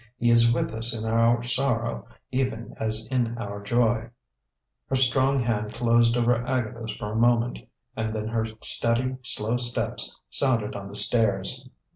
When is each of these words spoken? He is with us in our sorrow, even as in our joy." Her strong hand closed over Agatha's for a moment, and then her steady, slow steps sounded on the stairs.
He 0.17 0.31
is 0.31 0.51
with 0.51 0.73
us 0.73 0.97
in 0.99 1.05
our 1.05 1.43
sorrow, 1.43 2.07
even 2.31 2.73
as 2.79 3.07
in 3.11 3.37
our 3.37 3.61
joy." 3.61 4.09
Her 4.87 4.95
strong 4.95 5.43
hand 5.43 5.75
closed 5.75 6.17
over 6.17 6.43
Agatha's 6.43 6.93
for 6.95 7.11
a 7.11 7.15
moment, 7.15 7.59
and 7.95 8.11
then 8.11 8.27
her 8.29 8.47
steady, 8.61 9.17
slow 9.21 9.57
steps 9.57 10.19
sounded 10.31 10.75
on 10.75 10.87
the 10.87 10.95
stairs. 10.95 11.69